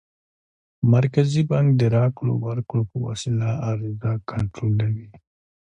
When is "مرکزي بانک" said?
0.93-1.67